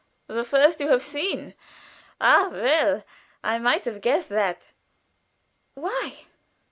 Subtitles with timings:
[0.25, 1.53] "The first you have seen?
[2.19, 3.03] Ah, well,
[3.43, 4.71] I might have guessed that."
[5.75, 6.25] "Why?